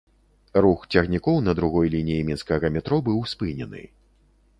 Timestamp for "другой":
1.59-1.91